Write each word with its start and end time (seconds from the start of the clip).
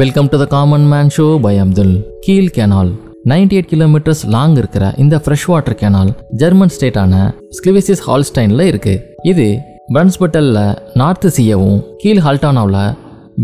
Welcome 0.00 0.28
to 0.32 0.36
the 0.40 0.44
common 0.52 0.84
man 0.90 1.10
show 1.14 1.24
by 1.44 1.52
Abdul 1.62 1.92
Kiel 2.20 2.52
canal 2.56 2.90
98 3.30 3.56
eight 3.56 3.66
kilometers 3.72 4.22
long 4.34 4.54
இருக்கிற 4.60 4.84
இந்த 5.02 5.16
fresh 5.24 5.44
water 5.50 5.76
canal 5.80 6.10
German 6.40 6.72
ஸ்டேட்டான 6.74 7.14
Schleswig 7.56 8.02
ஹால்ஸ்டைனில் 8.06 8.62
இருக்குது 8.70 9.02
இது 9.30 9.46
பிரன்ஸ்பட்டலில் 9.94 10.60
நார்த்து 11.00 11.30
சீயவும் 11.36 11.82
கீழ் 12.04 12.22
ஹால்டானாவில் 12.26 12.94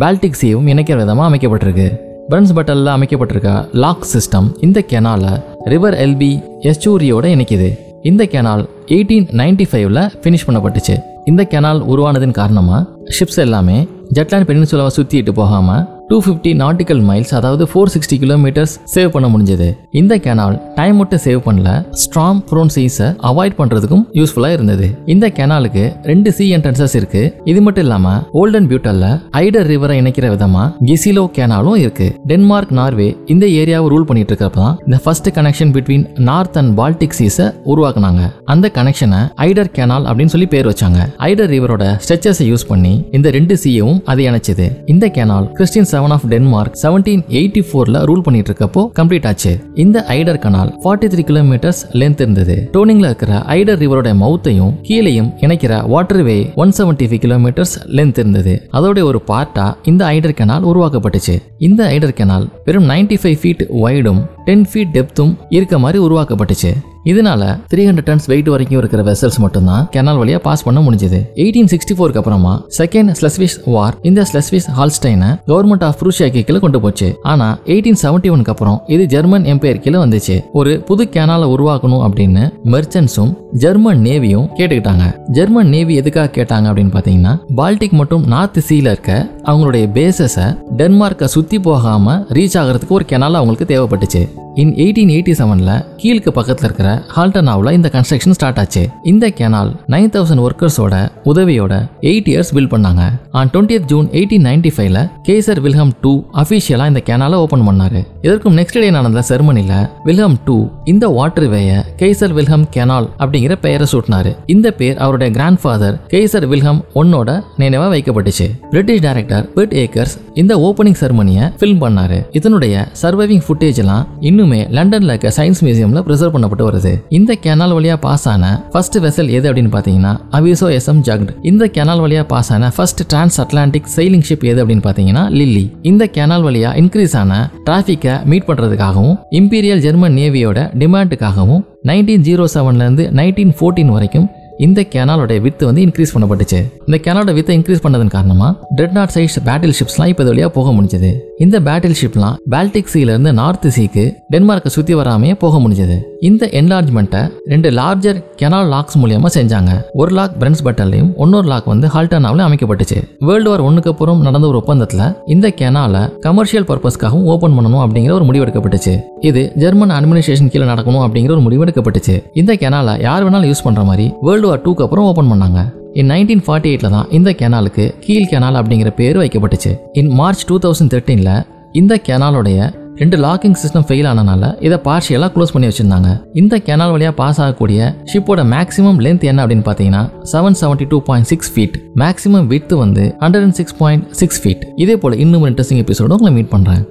பால்டிக் 0.03 0.39
சீயவும் 0.41 0.71
இணைக்கிற 0.75 0.97
விதமாக 1.03 1.29
அமைக்கப்பட்டிருக்கு. 1.31 1.89
பிரன்ஸ்பட்டலில் 2.31 2.93
அமைக்கப்பட்டிருக்க 2.95 3.53
லாக் 3.85 4.09
சிஸ்டம் 4.15 4.49
இந்த 4.69 4.85
கெனாலை 4.93 5.35
ரிவர் 5.75 5.99
எல்பி 6.07 6.33
எஸ்டூரியோட 6.71 7.27
இணைக்குது. 7.35 7.71
இந்த 8.13 8.25
கெனால் 8.37 8.65
எயிட்டீன் 8.97 9.29
நைன்டி 9.43 9.69
ஃபைவ்ல 9.73 10.07
ஃபினிஷ் 10.23 10.47
பண்ணப்பட்டுச்சு. 10.49 10.97
இந்த 11.33 11.43
கெனால் 11.53 11.83
உருவானதின் 11.93 12.37
காரணமாக 12.41 12.83
ஷிப்ஸ் 13.19 13.41
எல்லாமே 13.47 13.79
ஜெட்லாண்ட் 14.19 14.51
பெனின்சுலாவை 14.51 14.93
சுற்றிட்டு 14.99 15.33
போகாமல் 15.41 15.85
டூ 16.11 16.17
ஃபிஃப்டி 16.25 16.51
நாட்டிக்கல் 16.61 17.01
மைல்ஸ் 17.09 17.33
அதாவது 17.39 17.65
ஃபோர் 17.71 17.91
சிக்ஸ்டி 17.95 18.17
கிலோமீட்டர்ஸ் 18.23 18.75
சேவ் 18.93 19.09
பண்ண 19.15 19.27
முடிஞ்சது. 19.33 19.67
இந்த 20.01 20.15
கேனால் 20.27 20.55
டைம் 20.77 20.97
மட்டும் 21.01 21.21
சேவ் 21.25 21.41
பண்ணல 21.47 21.71
ஸ்ட்ராங் 22.03 22.41
ப்ரோன் 22.51 22.71
சீஸை 22.75 23.09
அவாய்ட் 23.31 23.57
பண்ணுறதுக்கும் 23.59 24.05
யூஸ்ஃபுல்லாக 24.19 24.57
இருந்தது. 24.57 24.87
இந்த 25.15 25.27
கேனாலுக்கு 25.39 25.83
ரெண்டு 26.11 26.31
சி 26.37 26.45
என்ட்ரன்சஸ் 26.57 26.95
இருக்கு. 27.01 27.23
இது 27.51 27.63
மட்டும் 27.67 27.85
இல்லாமல் 27.87 28.23
ஓல்டன் 28.43 28.69
பியூட்டல்ல 28.71 29.11
ஐடர் 29.43 29.69
ரிவரை 29.73 29.99
இணைக்கிற 30.03 30.31
விதமாக 30.35 30.87
கிசிலோ 30.91 31.25
கேனாலும் 31.39 31.77
இருக்கு. 31.85 32.09
டென்மார்க் 32.33 32.73
நார்வே 32.81 33.09
இந்த 33.35 33.45
ஏரியாவை 33.61 33.91
ரூல் 33.95 34.09
பண்ணிட்டு 34.13 34.33
இருக்கிறப்ப 34.35 34.61
தான் 34.63 34.79
இந்த 34.87 35.01
first 35.05 35.29
connection 35.41 35.75
between 35.77 36.07
North 36.31 36.59
and 36.63 36.75
Baltic 36.81 37.19
சீஸை 37.21 37.49
உருவாக்குனாங்க. 37.75 38.25
அந்த 38.55 38.73
கனெக்ஷனை 38.79 39.21
ஐடர் 39.49 39.73
கேனால் 39.79 40.09
அப்படின்னு 40.09 40.37
சொல்லி 40.37 40.51
பேர் 40.57 40.71
வச்சாங்க. 40.73 41.01
ஐடர் 41.31 41.53
ரிவரோட 41.57 41.85
ஸ்ட்ரெச்சஸை 42.07 42.49
யூஸ் 42.53 42.69
பண்ணி 42.73 42.95
இந்த 43.19 43.29
ரெண்டு 43.39 43.57
சீயவும் 43.67 44.03
அது 44.15 44.29
இணைச்சது. 44.31 44.69
இந்த 44.95 45.07
canal 45.21 45.49
Christian 45.61 45.91
seven 45.99 46.11
of 46.11 46.27
Denmark 46.29 46.79
seventeen 46.83 47.23
eighty 47.29 47.63
ஃபோர்ல 47.69 48.01
ரூல் 48.09 48.21
பண்ணிட்டு 48.21 48.53
இருக்கப்போ 48.53 48.89
கம்ப்ளீட் 49.01 49.27
ஆச்சு. 49.27 49.61
இந்த 49.75 50.05
Eider 50.09 50.43
canal 50.45 50.71
forty 50.85 51.09
three 51.13 51.23
kilometers 51.31 51.83
length 51.93 52.21
இருந்தது 52.21 52.71
டோனிங்ல 52.73 53.05
இருக்கிற 53.05 53.39
ஐடர் 53.39 53.81
ரிவரோட 53.83 54.11
மவுத்தையும் 54.23 54.73
கீழையும் 54.89 55.31
இணைக்கிற 55.41 55.89
waterway 56.23 56.53
one 56.55 56.73
seventy 56.79 57.07
five 57.07 57.23
kilometers 57.25 57.75
length 57.87 58.19
இருந்தது. 58.19 58.69
அதோட 58.73 59.03
ஒரு 59.03 59.23
பார்ட்டா 59.29 59.77
இந்த 59.83 60.05
ஐடர் 60.05 60.39
கனால் 60.41 60.67
உருவாக்கப்பட்டுச்சு. 60.71 61.43
இந்த 61.59 61.85
ஐடர் 61.87 62.17
கெனால் 62.21 62.49
வெறும் 62.65 62.89
95 62.89 63.19
ஃபைவ் 63.23 63.39
ஃபீட் 63.43 63.65
வைடும் 63.83 64.21
டென் 64.45 64.67
ஃபீட் 64.73 64.93
டெப்த்தும் 64.93 65.37
இருக்க 65.49 65.79
மாதிரி 65.79 66.05
உருவாக்கப்பட்டுச்சு. 66.05 66.73
இதனால 67.11 67.43
த்ரீ 67.73 67.83
ஹண்ட்ரட் 67.89 68.09
டன்ஸ் 68.09 68.27
வெயிட் 68.27 68.49
வரைக்கும் 68.49 68.79
இருக்கிற 68.79 69.03
வெசல்ஸ் 69.03 69.39
மட்டும்தான் 69.39 69.89
கெனால் 69.97 70.21
வழியா 70.21 70.39
பாஸ் 70.39 70.63
பண்ண 70.63 70.81
முடிஞ்சது. 70.81 71.19
எயிட்டீன் 71.35 71.71
சிக்ஸ்டி 71.73 71.95
ஃபோருக்கு 71.99 72.21
அப்புறமா 72.21 72.65
செகண்ட் 72.79 73.13
ஸ்லஸ்விஸ் 73.21 73.57
வார் 73.65 73.97
இந்த 74.03 74.27
ஸ்லஸ்விஸ் 74.33 74.69
ஹால்ஸ்டைனை 74.79 75.31
கவர்மெண்ட் 75.47 75.85
ஆஃப் 75.85 75.97
ப்ரூஷியா 76.03 76.29
கீழே 76.31 76.59
கொண்டு 76.59 76.81
போச்சு. 76.81 77.19
ஆனா 77.23 77.59
எயிட்டீன் 77.65 78.01
செவன்டி 78.03 78.31
ஒனுக்கு 78.35 78.53
அப்புறம் 78.55 78.83
இது 78.87 79.05
ஜெர்மன் 79.05 79.45
எம்பையர் 79.45 79.81
கீழே 79.81 79.99
வந்துச்சு. 79.99 80.37
ஒரு 80.53 80.81
புது 80.81 81.05
கேனால 81.13 81.47
உருவாக்கணும் 81.55 82.05
அப்படின்னு 82.07 82.45
மெர்ச்சன்ஸும் 82.65 83.33
ஜெர்மன் 83.53 84.03
நேவியும் 84.03 84.49
கேட்டுக்கிட்டாங்க. 84.57 85.05
ஜெர்மன் 85.31 85.69
நேவி 85.69 85.95
எதுக்காக 85.95 86.43
கேட்டாங்க 86.43 86.67
அப்படின்னு 86.71 86.95
பாத்தீங்கன்னா 86.99 87.39
பால்டிக் 87.57 87.91
மற்றும் 87.91 88.27
நார்த் 88.27 88.59
சீல 88.69 88.91
இருக்க 88.93 89.31
அவங்களுடைய 89.45 89.87
பேசஸை 89.99 90.59
டென்மார்க்கை 90.77 91.25
சுத்தி 91.25 91.59
போகாம 91.59 92.27
ரீச் 92.29 92.59
ஆகிறதுக்கு 92.61 92.89
ஒரு 92.89 93.05
கெனால் 93.09 93.39
அவங்களுக்கு 93.41 93.67
தேவைப்பட்டுச்சு. 93.73 94.47
இன் 94.63 94.71
எயிட்டீன் 94.83 95.11
எயிட்டி 95.15 95.33
செவன்ல 95.39 95.73
கீழுக்கு 96.03 96.31
பக்கத்தில் 96.37 96.67
இருக்கிற 96.67 96.89
ஹால்டனாவில் 97.17 97.75
இந்த 97.77 97.89
கன்ஸ்ட்ரக்ஷன் 97.95 98.35
ஸ்டார்ட் 98.37 98.59
ஆச்சு. 98.63 98.83
இந்த 99.11 99.27
கேனால் 99.41 99.71
நைன் 99.93 100.09
தௌசண்ட் 100.15 100.43
ஒர்க்கர்ஸோட 100.45 100.95
உதவியோட 101.31 101.75
எயிட் 102.11 102.29
இயர்ஸ் 102.33 102.51
பில் 102.57 102.71
பண்ணாங்க. 102.73 103.03
On 103.39 103.51
twenty 103.53 103.77
June 103.91 104.07
eighteen 104.19 104.47
ninety 104.49 104.71
ஃபைவ்ல 104.77 105.01
கேசர் 105.29 105.61
வில்ஹம் 105.67 105.93
டூ 106.05 106.13
அஃபிஷியலாக 106.43 106.93
இந்த 106.93 107.03
கேனாலை 107.11 107.39
ஓப்பன் 107.45 107.65
பண்ணாரு. 107.69 108.01
இதற்கும் 108.27 108.57
நெக்ஸ்ட் 108.61 108.81
டே 108.85 108.89
நடந்த 108.97 109.23
செர்மனியில் 109.31 109.87
வில்ஹம் 110.09 110.37
டூ 110.49 110.57
இந்த 110.93 111.09
வாட்டர் 111.19 111.49
வேய 111.55 111.85
கேசர் 112.03 112.35
வில்ஹம் 112.39 112.67
கேனால் 112.79 113.09
அப்படிங்கிற 113.19 113.57
பெயரை 113.67 113.89
சூட்டினாரு. 113.93 114.33
இந்த 114.57 114.75
பேர் 114.81 114.99
அவருடைய 115.05 115.31
கிராண்ட் 115.39 115.63
ஃபாதர் 115.65 115.97
கேசர் 116.15 116.49
வில்ஹம் 116.55 116.83
ஒன்னோட 117.03 117.39
நினைவாக 117.63 117.93
வைக்கப்பட்டுச்சு. 117.95 118.49
பிரிட்டிஷ் 118.73 119.05
டைரக்டர் 119.07 119.47
பிட் 119.59 119.77
ஏக்கர்ஸ் 119.85 120.17
இந்த 120.43 120.55
ஓப்பனிங் 120.67 121.01
செரமனியை 121.05 121.47
ஃபில்ம் 121.63 121.83
பண்ணாரு. 121.87 122.21
இதனுடைய 122.41 122.87
சர்வைவிங் 123.05 123.47
ஃபுட்டேஜ் 123.47 123.81
எல்லாம் 123.85 124.05
இன்னும் 124.29 124.47
லண்டன்ல 124.77 125.15
இருக்க 125.15 125.33
சயின்ஸ் 125.37 125.63
மியூசியம்ல 125.67 126.03
ப்ரிசர்வ் 126.09 126.35
பண்ணப்பட்டு 126.35 126.65
வருது. 126.69 126.93
இந்த 127.19 127.37
கேனால் 127.47 127.75
வழியா 127.79 127.97
பாஸ் 128.07 128.29
ஆன 128.29 128.51
ஃபர்ஸ்ட் 128.73 128.99
வெசல் 129.05 129.31
எது 129.39 129.49
அப்படின்னு 129.51 129.73
பாத்தீங்கன்னா 129.77 130.13
அவிசோ 130.39 130.69
எஸ்எம் 130.79 131.03
ஜக்ட் 131.09 131.31
இந்த 131.43 131.71
கேனால் 131.77 132.03
வழியா 132.05 132.25
பாஸ் 132.33 132.53
ஆன 132.53 132.73
first 132.77 133.03
trans 133.07 133.39
Atlantic 133.45 133.93
sailing 133.97 134.27
ship 134.31 134.49
எது 134.51 134.63
அப்படின்னு 134.65 134.87
பாத்தீங்கன்னா 134.89 135.25
லில்லி 135.39 135.65
இந்த 135.83 136.11
கேனால் 136.17 136.47
வழியா 136.49 136.73
இன்க்ரீஸ் 136.83 137.17
ஆன 137.17 137.51
டிராஃபிக்கை 137.69 138.17
மீட் 138.25 138.49
பண்றதுக்காகவும் 138.49 139.17
இம்பீரியல் 139.41 139.85
ஜெர்மன் 139.87 140.19
நேவியோட 140.19 140.59
டிமாண்டுக்காகவும் 140.83 141.65
நைன்டீன் 141.91 142.27
ஜீரோ 142.29 142.47
செவன்லேருந்து 142.55 143.07
நைன்டீன் 143.21 143.57
ஃபோர்டீன் 143.61 143.95
வரைக்கும் 143.97 144.29
இந்த 144.67 144.81
கேனாலோட 144.93 145.41
வித்து 145.43 145.65
வந்து 145.67 145.83
இன்க்ரீஸ் 145.87 146.13
பண்ணப்பட்டுச்சு. 146.15 146.61
இந்த 146.87 146.97
கேனாலோட 147.05 147.33
வித்தை 147.37 147.53
இன்க்ரீஸ் 147.59 147.83
பண்ணதன் 147.85 148.11
காரணமா 148.15 148.49
டெட் 148.79 148.95
நாட் 148.97 149.13
சைஸ் 149.15 149.37
பேட்டில் 149.49 149.75
ஷிப்ஸ்லாம் 149.79 150.11
இப்போ 150.13 150.25
வழியாக 150.25 150.51
போக 150.57 150.71
முடிஞ்சது. 150.77 151.11
இந்த 151.45 151.61
பேட்டில் 151.67 151.95
ஷிப்லாம் 152.01 152.37
பால்டிக் 152.55 152.91
சீல 152.93 153.13
இருந்து 153.15 153.33
நார்த் 153.33 153.69
சீக்கு 153.77 154.05
டென்மார்க்கை 154.33 154.71
சுத்தி 154.75 154.95
வராமையே 154.95 155.35
போக 155.43 155.59
முடிஞ்சது. 155.59 155.95
இந்த 156.21 156.49
என்லார்ஜ்மெண்ட்டை 156.53 157.21
ரெண்டு 157.45 157.71
லார்ஜர் 157.71 158.19
கெனால் 158.41 158.67
லாக்ஸ் 158.73 158.97
மூலியமா 159.03 159.29
செஞ்சாங்க. 159.35 159.71
ஒரு 159.93 160.11
லாக் 160.19 160.35
பிரென்ஸ் 160.41 160.63
பட்டன்லையும் 160.65 161.09
இன்னொரு 161.17 161.49
லாக் 161.49 161.65
வந்து 161.65 161.89
ஹால்டனாவிலும் 161.95 162.47
அமைக்கப்பட்டுச்சு. 162.49 162.99
வேர்ல்டு 163.19 163.51
வார் 163.51 163.61
ஒன்றுக்கு 163.61 163.91
அப்புறம் 163.91 164.21
நடந்த 164.21 164.47
ஒரு 164.47 164.57
ஒப்பந்தத்தில் 164.57 165.05
இந்த 165.27 165.53
கெனாலை 165.61 166.19
கமர்ஷியல் 166.19 166.65
பர்பஸ்க்காகவும் 166.65 167.25
ஓப்பன் 167.35 167.57
பண்ணணும் 167.59 167.83
அப்படிங்கிற 167.85 168.11
ஒரு 168.11 168.25
முடிவு 168.25 168.45
எடுக்கப்பட்டுச்சு. 168.45 168.95
இது 169.21 169.53
ஜெர்மன் 169.55 169.91
அட்மினிஸ்ட்ரேஷன் 169.91 170.53
கீழே 170.55 170.67
நடக்கணும் 170.73 171.05
அப்படிங்கிற 171.07 171.31
ஒரு 171.31 171.41
முடிவு 171.41 171.65
எடுக்கப்பட்டுச்சு. 171.65 172.17
இந்த 172.35 172.55
கெனாலை 172.55 173.03
யார் 173.03 173.25
வேணாலும் 173.27 173.51
யூஸ் 173.53 173.67
பண்ணுற 173.67 173.85
மாதிரி 173.85 174.15
வேர்ல்டு 174.21 174.49
வார் 174.49 174.63
டூக்கு 174.63 174.87
அப்புறம் 174.87 175.05
ஓப்பன் 175.05 175.33
பண்ணாங்க. 175.33 175.63
இன் 175.93 176.11
நைன்டீன் 176.11 176.43
ஃபார்ட்டி 176.47 176.71
எயிட்ல 176.73 176.91
தான் 176.91 177.07
இந்த 177.11 177.31
கெனாலுக்கு 177.31 177.87
கீழ் 178.01 178.29
கெனால் 178.31 178.59
அப்படிங்கிற 178.61 178.91
பேர் 179.01 179.17
வைக்கப்பட்டுச்சு. 179.17 179.73
இன் 179.93 180.13
மார்ச் 180.21 180.45
டூ 180.47 180.59
தௌசண்ட் 180.59 180.93
தேர்ட்டீனில் 180.95 181.47
இந்த 181.73 182.01
கெனாலுடைய 182.09 182.59
ரெண்டு 183.01 183.17
லாக்கிங் 183.17 183.57
சிஸ்டம் 183.63 183.85
ஃபெயில் 183.89 184.09
ஆனனால 184.11 184.61
இதை 184.61 184.79
பார்ஷியலாக 184.87 185.31
க்ளோஸ் 185.35 185.53
பண்ணி 185.53 185.69
வச்சிருந்தாங்க. 185.69 186.09
இந்த 186.35 186.59
கெனால் 186.59 186.91
வழியாக 186.91 187.15
பாஸ் 187.15 187.41
ஆகக்கூடிய 187.41 187.95
ஷிப்போட 188.13 188.43
மேக்ஸிமம் 188.55 189.01
லென்த் 189.07 189.25
என்ன 189.25 189.47
அப்படின்னு 189.47 189.67
பார்த்தீங்கன்னா 189.69 190.03
seven 190.23 190.59
seventy 190.63 190.89
two 190.89 191.01
point 191.03 191.27
six 191.27 191.53
feet 191.55 191.77
maximum 191.97 192.47
width 192.47 192.77
வந்து 192.77 193.17
hundred 193.21 193.43
and 193.43 193.55
six 193.55 193.77
point 193.77 194.05
six 194.13 194.43
feet 194.45 194.65
இதே 194.77 194.97
போல 194.97 195.17
இன்னும் 195.17 195.47
இன்ட்ரெஸ்டிங் 195.47 195.83
எபிசோட 195.87 196.13
உங்களை 196.13 196.33
மீட் 196.33 196.53
பண்ணுறேன் 196.53 196.85